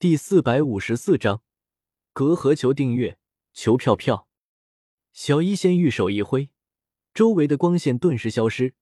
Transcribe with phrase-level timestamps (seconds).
[0.00, 1.42] 第四百五十四章，
[2.14, 3.18] 隔阂求订阅，
[3.52, 4.26] 求票票。
[5.12, 6.48] 小医仙玉手一挥，
[7.12, 8.72] 周围的光线顿时消失，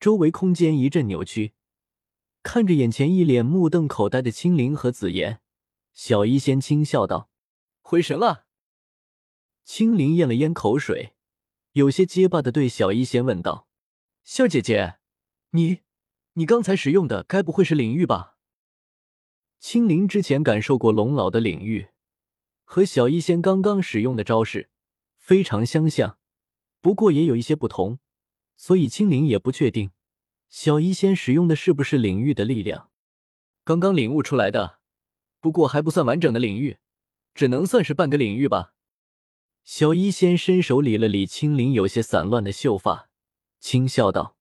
[0.00, 1.52] 周围空间一阵扭曲。
[2.42, 5.42] 看着眼前一脸目瞪口呆的青灵和紫妍，
[5.92, 7.28] 小医仙轻笑道
[7.82, 8.46] ：“回神了。”
[9.62, 11.16] 青灵咽了咽口水，
[11.72, 13.68] 有些结巴的对小医仙问道
[14.24, 14.94] ：“秀姐姐，
[15.50, 15.80] 你，
[16.32, 18.32] 你刚才使用的该不会是领域吧？”
[19.68, 21.88] 青灵之前感受过龙老的领域，
[22.62, 24.70] 和小医仙刚刚使用的招式
[25.16, 26.18] 非常相像，
[26.80, 27.98] 不过也有一些不同，
[28.56, 29.90] 所以青灵也不确定
[30.48, 32.90] 小医仙使用的是不是领域的力量。
[33.64, 34.78] 刚刚领悟出来的，
[35.40, 36.76] 不过还不算完整的领域，
[37.34, 38.72] 只能算是半个领域吧。
[39.64, 43.10] 小医仙伸手理了理青灵有些散乱的秀发，
[43.58, 44.36] 轻笑道：“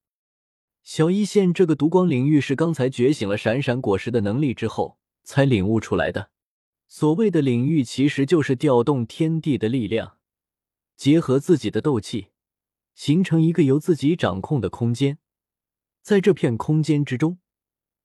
[0.86, 6.32] 小医仙，这个毒光领域是刚才觉醒了闪闪果实的能力之后。”才领悟出来的。
[6.88, 10.18] 所谓的领域，其实就是调动天地的力量，
[10.96, 12.28] 结合自己的斗气，
[12.94, 15.18] 形成一个由自己掌控的空间。
[16.02, 17.40] 在这片空间之中，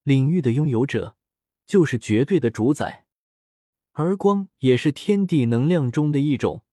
[0.02, 1.14] 领域的拥有者
[1.66, 3.06] 就是绝对的主宰。
[3.92, 6.64] 而光也是天地能量中的一种。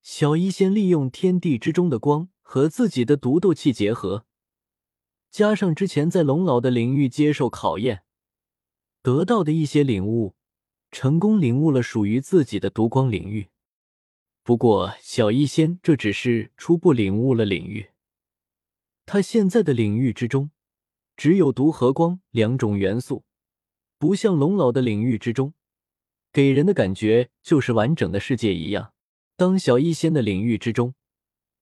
[0.00, 4.24] 小医仙利用天地之中的光和自己的毒斗气结合，
[5.30, 8.04] 加上之前在龙老的领域接受考验。
[9.02, 10.34] 得到的一些领悟，
[10.90, 13.48] 成功领悟了属于自己的毒光领域。
[14.42, 17.90] 不过，小医仙这只是初步领悟了领域。
[19.04, 20.50] 他现在的领域之中，
[21.16, 23.24] 只有毒和光两种元素，
[23.98, 25.54] 不像龙老的领域之中，
[26.32, 28.92] 给人的感觉就是完整的世界一样。
[29.36, 30.94] 当小医仙的领域之中，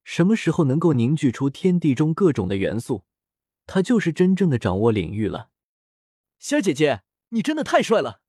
[0.04, 3.04] 什么时候能够凝聚出天地中各种的元素，
[3.66, 5.50] 他就是真正的掌握领域了。
[6.38, 7.02] 仙儿姐姐。
[7.30, 8.20] 你真的太帅了！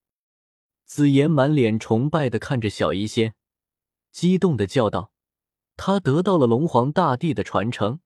[0.86, 3.36] 紫妍满脸崇拜的看着小医仙，
[4.12, 5.12] 激动的叫道
[5.78, 8.00] ：“他得到了龙皇大帝的传承，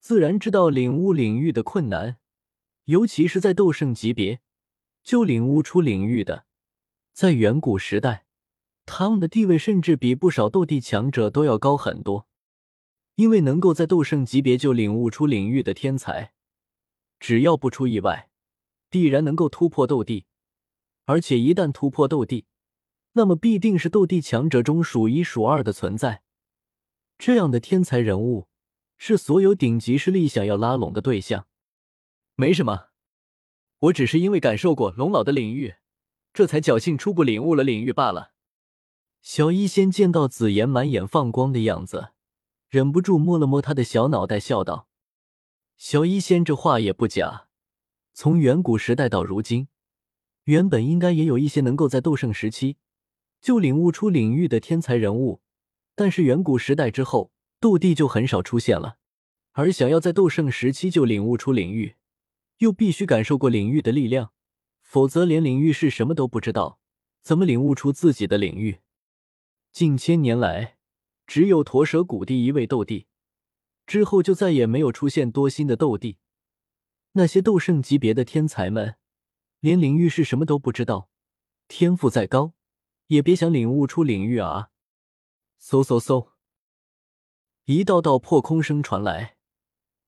[0.00, 2.18] 自然知道领悟领域的困难，
[2.84, 4.40] 尤其是在斗圣级别
[5.02, 6.46] 就领悟出领域的，
[7.12, 8.26] 在远古时代，
[8.86, 12.26] 他们的地位甚至比不少斗帝强者都要高很多。
[13.14, 16.32] 因为能够在斗圣级别就领悟出领域的天才，
[17.20, 18.30] 只要不出意外。”
[18.94, 20.26] 必然能够突破斗帝，
[21.04, 22.46] 而且一旦突破斗帝，
[23.14, 26.22] 那么必定是斗帝强者中数一数二的存在。
[27.18, 28.46] 这样的天才人物，
[28.96, 31.48] 是所有顶级势力想要拉拢的对象。
[32.36, 32.90] 没什么，
[33.80, 35.74] 我只是因为感受过龙老的领域，
[36.32, 38.34] 这才侥幸初步领悟了领域罢了。
[39.22, 42.10] 小医仙见到紫妍满眼放光的样子，
[42.68, 44.86] 忍不住摸了摸他的小脑袋，笑道
[45.76, 47.48] ：“小医仙这话也不假。”
[48.16, 49.66] 从远古时代到如今，
[50.44, 52.76] 原本应该也有一些能够在斗圣时期
[53.40, 55.40] 就领悟出领域的天才人物，
[55.96, 58.98] 但是远古时代之后，斗帝就很少出现了。
[59.50, 61.96] 而想要在斗圣时期就领悟出领域，
[62.58, 64.30] 又必须感受过领域的力量，
[64.80, 66.78] 否则连领域是什么都不知道，
[67.20, 68.78] 怎么领悟出自己的领域？
[69.72, 70.76] 近千年来，
[71.26, 73.08] 只有驼蛇谷地一位斗帝，
[73.88, 76.18] 之后就再也没有出现多新的斗帝。
[77.16, 78.96] 那些斗圣级别的天才们，
[79.60, 81.08] 连领域是什么都不知道，
[81.68, 82.54] 天赋再高，
[83.06, 84.70] 也别想领悟出领域啊！
[85.60, 86.30] 嗖嗖嗖，
[87.66, 89.36] 一道道破空声传来，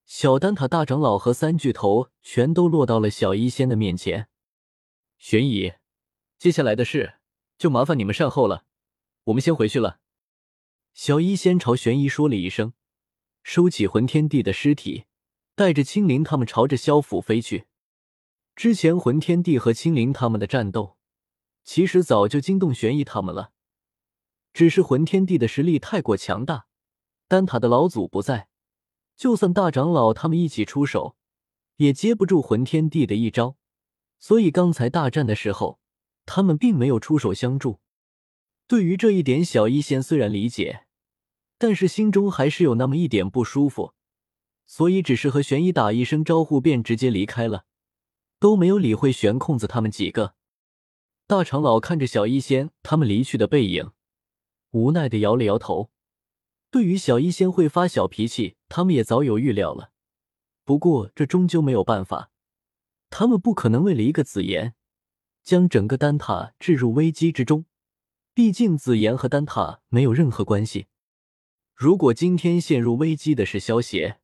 [0.05, 4.29] 小丹塔大长老和三巨头全都落到了小医仙的面前。
[5.17, 5.75] 玄姨，
[6.39, 7.21] 接下来的事
[7.57, 8.65] 就麻烦你们善后了，
[9.25, 10.01] 我们先回去了。
[10.93, 12.73] 小医仙朝玄姨说了一声，
[13.45, 15.06] 收起魂天帝的尸体。
[15.57, 17.65] 带着青灵他们朝着萧府飞去。
[18.55, 20.99] 之前魂天帝和青灵他们的战斗，
[21.65, 23.53] 其实早就惊动玄逸他们了。
[24.53, 26.67] 只是魂天帝的实力太过强大，
[27.27, 28.49] 丹塔的老祖不在，
[29.17, 31.17] 就算大长老他们一起出手，
[31.77, 33.57] 也接不住魂天帝的一招。
[34.19, 35.81] 所以刚才大战的时候，
[36.27, 37.81] 他们并没有出手相助。
[38.67, 40.87] 对于这一点，小医仙虽然理解，
[41.57, 43.95] 但是心中还是有那么一点不舒服。
[44.67, 47.65] 所以，只是和玄一打一声招呼，便直接离开了，
[48.39, 50.35] 都没有理会玄空子他们几个。
[51.27, 53.93] 大长老看着小医仙他们离去的背影，
[54.73, 55.91] 无奈的摇了摇头。
[56.71, 59.93] 对于小医仙会发小脾气，他们也早有预料了。
[60.65, 62.31] 不过，这终究没有办法，
[63.09, 64.75] 他们不可能为了一个紫妍，
[65.43, 67.67] 将整个丹塔置入危机之中。
[68.35, 70.89] 毕竟，紫妍和丹塔没有任何关系。
[71.75, 74.19] 如果今天陷入危机的是萧邪，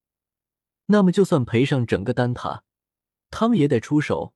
[0.86, 2.64] 那么，就算赔上整个丹塔，
[3.30, 4.34] 他们也得出手，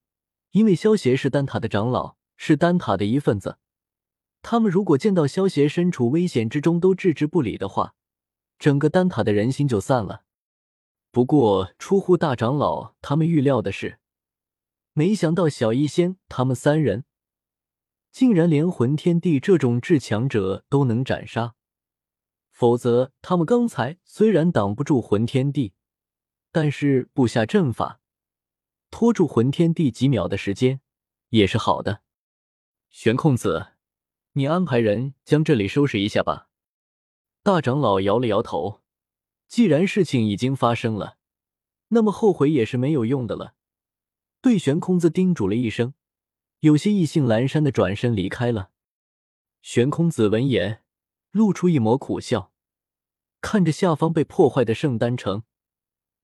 [0.51, 3.57] 因为萧协是丹塔的长老，是丹塔的一份子。
[4.41, 7.95] 他们如果见到萧协身处危险之中都置之不理的话，
[8.57, 10.23] 整个丹塔的人心就散了。
[11.11, 13.99] 不过，出乎大长老他们预料的是，
[14.93, 17.05] 没想到小医仙他们三人
[18.11, 21.55] 竟然连魂天帝这种至强者都能斩杀。
[22.51, 25.73] 否则，他们刚才虽然挡不住魂天帝，
[26.59, 28.01] 但是布下阵法，
[28.89, 30.81] 拖住魂天帝几秒的时间
[31.29, 32.01] 也是好的。
[32.89, 33.73] 玄空子，
[34.31, 36.49] 你安排人将这里收拾一下吧。
[37.43, 38.81] 大长老摇了摇头。
[39.47, 41.19] 既然事情已经发生了，
[41.89, 43.53] 那么后悔也是没有用的了。
[44.41, 45.93] 对悬空子叮嘱了一声，
[46.61, 48.71] 有些意兴阑珊的转身离开了。
[49.61, 50.81] 悬空子闻言，
[51.29, 52.51] 露出一抹苦笑，
[53.41, 55.43] 看着下方被破坏的圣丹城，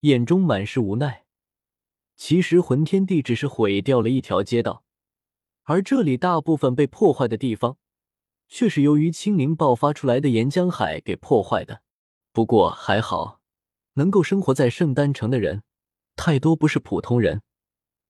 [0.03, 1.23] 眼中满是无奈。
[2.17, 4.83] 其实魂天地只是毁掉了一条街道，
[5.63, 7.77] 而这里大部分被破坏的地方，
[8.49, 11.81] 却是由于清明爆发出来的岩浆海给破坏的。
[12.33, 13.39] 不过还好，
[13.93, 15.63] 能够生活在圣丹城的人
[16.17, 17.41] 太多，不是普通人。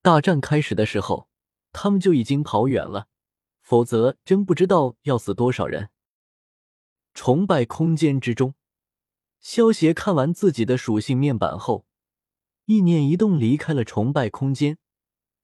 [0.02, 1.30] 大战开始的时候，
[1.72, 3.08] 他们就已经跑远了，
[3.62, 5.92] 否则真不知道要死多少人。
[7.14, 8.56] 崇拜空间之中，
[9.44, 11.86] 萧协看完自己的属性面板后，
[12.66, 14.78] 意念一动，离开了崇拜空间。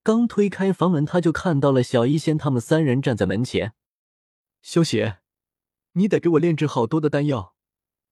[0.01, 3.74] 刚推开房门，他就看到了小医仙他们三人站在门前。
[4.62, 5.19] 萧协，
[5.92, 7.54] 你得给我炼制好多的丹药。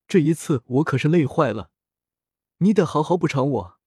[0.10, 1.72] 这一次我可是累坏了，
[2.57, 3.78] 你得好好补偿我。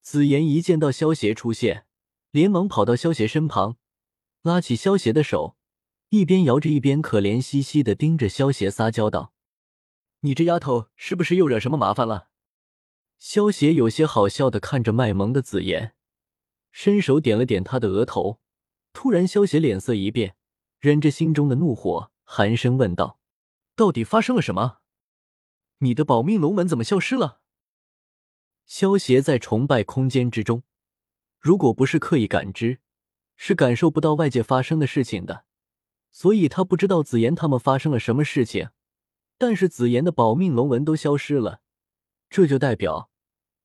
[0.00, 1.86] 紫妍一见到萧协出现，
[2.30, 3.76] 连忙跑到萧协身旁，
[4.42, 5.56] 拉起萧协的手，
[6.10, 9.32] 一边摇着一边可怜兮兮的盯着萧协撒娇道
[10.20, 12.28] ：“你这丫头是不是又惹什么麻烦了？”
[13.18, 15.94] 萧协有些好笑的看着卖萌的紫妍，
[16.70, 18.40] 伸手点了点她的额头。
[18.92, 20.36] 突然，萧协脸色一变，
[20.78, 23.20] 忍着心中的怒火，寒声问道
[23.76, 24.78] ：“到底发生了什么？”
[25.78, 27.40] 你的保命龙门怎么消失了？
[28.66, 30.62] 萧协在崇拜空间之中，
[31.38, 32.80] 如果不是刻意感知，
[33.36, 35.44] 是感受不到外界发生的事情的。
[36.10, 38.70] 所以他不知道紫妍他们发生了什么事情。
[39.38, 41.62] 但是紫妍的保命龙纹都消失了，
[42.28, 43.10] 这就代表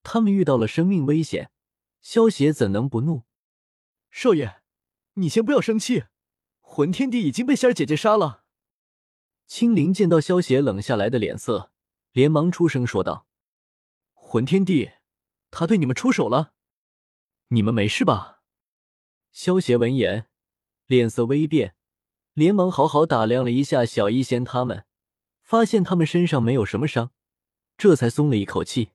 [0.04, 1.52] 他们遇到了生命危险。
[2.00, 3.24] 萧协怎能不怒？
[4.12, 4.62] 少爷，
[5.16, 6.06] 你先不要生气，
[6.62, 8.44] 魂天帝已经被仙儿姐姐杀了。
[9.46, 11.72] 青灵见到萧协冷下来的脸色。
[12.12, 13.26] 连忙出声说道
[14.14, 14.92] ：“魂天帝，
[15.50, 16.54] 他对你们出手了，
[17.48, 18.44] 你们没事吧？”
[19.34, 20.28] 萧协闻言，
[20.86, 21.76] 脸色微变，
[22.34, 24.86] 连忙好好打量了一下小医仙他们，
[25.44, 27.12] 发现他们身上没有什么伤，
[27.78, 28.90] 这才松了一口气。